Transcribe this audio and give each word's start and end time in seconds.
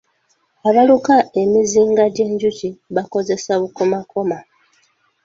Abaluka 0.67 1.15
emizinga 1.41 2.03
gyenjuki 2.15 2.67
bakozesa 2.95 3.51
bukomakoma. 3.61 4.37